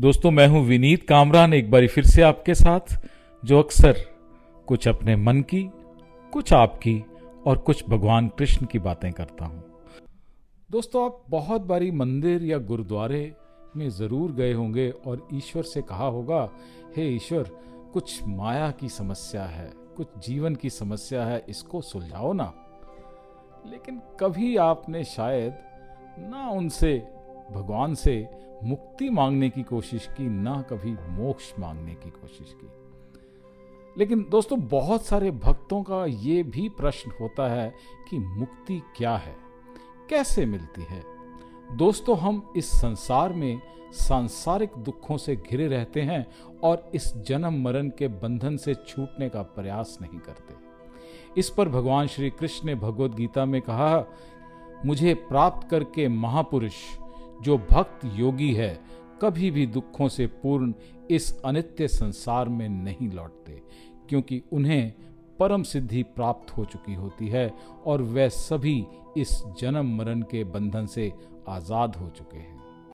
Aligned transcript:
दोस्तों, 0.00 0.30
मैं 0.30 0.48
हूँ 0.48 0.64
विनीत 0.64 1.08
कामरान 1.08 1.54
एक 1.54 1.70
बार 1.70 1.86
फिर 1.86 2.04
से 2.04 2.22
आपके 2.22 2.54
साथ, 2.54 2.80
जो 3.44 3.58
अक्सर 3.58 3.96
कुछ 4.66 4.88
अपने 4.88 5.16
मन 5.16 5.40
की, 5.40 5.70
कुछ 6.32 6.52
आपकी 6.52 7.04
और 7.46 7.58
कुछ 7.58 7.84
भगवान 7.88 8.28
कृष्ण 8.28 8.66
की 8.66 8.78
बातें 8.78 9.12
करता 9.12 9.44
हूँ। 9.44 9.62
दोस्तों, 10.70 11.04
आप 11.04 11.24
बहुत 11.28 11.62
बारी 11.62 11.90
मंदिर 11.90 12.42
या 12.42 12.58
गुरुद्वारे 12.58 13.34
में 13.76 13.88
ज़रूर 13.90 14.32
गए 14.32 14.52
होंगे 14.52 14.90
और 14.90 15.28
ईश्वर 15.34 15.62
से 15.62 15.82
कहा 15.82 16.06
होगा, 16.06 16.50
हे 16.96 17.08
ईश्वर, 17.08 17.42
कुछ 17.92 18.20
माया 18.26 18.70
की 18.70 18.88
समस्या 18.88 19.44
है, 19.44 19.72
कुछ 19.96 20.06
जीवन 20.26 20.54
की 20.54 20.70
समस्या 20.70 21.24
है, 21.24 21.44
इसको 21.48 21.80
सुलझाओ 21.80 22.32
ना। 22.32 22.52
लेकिन 23.66 24.02
कभी 24.20 24.56
आपने 24.56 25.04
शायद 25.04 25.52
ना 26.18 26.48
उनसे, 26.48 26.98
भगवान 27.52 27.94
से 27.94 28.40
मुक्ति 28.62 29.10
मांगने 29.10 29.50
की 29.50 29.62
कोशिश 29.62 30.06
की, 30.06 30.28
ना 30.28 30.62
कभी 30.62 30.92
मोक्ष 30.92 31.54
मांगने 31.58 31.94
की 31.94 32.10
कोशिश 32.10 32.56
की। 32.60 32.68
लेकिन 33.98 34.26
दोस्तों, 34.30 34.60
बहुत 34.60 35.04
सारे 35.04 35.30
भक्तों 35.30 35.82
का 35.82 36.06
ये 36.06 36.42
भी 36.42 36.68
प्रश्न 36.68 37.12
होता 37.20 37.48
है 37.48 37.74
कि 38.10 38.18
मुक्ति 38.18 38.82
क्या 38.96 39.16
है? 39.16 39.36
कैसे 40.10 40.46
मिलती 40.46 40.82
है? 40.82 41.04
दोस्तों, 41.76 42.18
हम 42.18 42.52
इस 42.56 42.66
संसार 42.66 43.32
में 43.32 43.60
सांसारिक 43.92 44.70
दुखों 44.78 45.16
से 45.16 45.36
घिरे 45.36 45.68
रहते 45.68 46.02
हैं 46.02 46.26
और 46.62 46.90
इस 46.94 47.16
जन्म 47.16 47.62
मरण 47.62 47.88
के 47.88 48.08
बंधन 48.08 48.56
से 48.56 48.74
छूटने 48.74 49.28
का 49.28 49.42
प्रयास 49.42 49.98
नहीं 50.00 50.20
करते। 50.20 50.54
इस 51.36 51.50
पर 51.50 51.68
भगवान 51.68 52.06
श्री 52.06 52.30
कृष्ण 52.30 52.66
ने 52.66 52.74
भगवत 52.74 53.10
गीता 53.10 53.44
में 53.44 53.62
कहा, 53.62 54.04
मुझे 54.86 55.14
प्राप्त 55.14 55.70
करके 55.70 56.08
महापुरुष 56.08 56.74
जो 57.42 57.58
भक्त 57.70 58.04
योगी 58.16 58.52
है, 58.54 58.78
कभी 59.22 59.50
भी 59.50 59.66
दुखों 59.66 60.08
से 60.08 60.26
पूर्ण 60.42 60.72
इस 61.10 61.40
अनित्य 61.44 61.88
संसार 61.88 62.48
में 62.48 62.68
नहीं 62.68 63.10
लौटते, 63.10 63.60
क्योंकि 64.08 64.42
उन्हें 64.52 64.92
परम 65.40 65.62
सिद्धि 65.62 66.02
प्राप्त 66.02 66.56
हो 66.56 66.64
चुकी 66.64 66.94
होती 66.94 67.28
है 67.28 67.48
और 67.86 68.02
वे 68.02 68.28
सभी 68.30 68.84
इस 69.16 69.42
जन्म 69.60 69.96
मरण 69.96 70.22
के 70.22 70.44
बंधन 70.46 70.86
से 70.86 71.12
आज़ाद 71.48 71.96
हो 71.96 72.08
चुके 72.08 72.38
हैं। 72.38 72.59